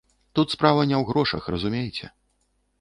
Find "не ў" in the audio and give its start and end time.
0.91-1.03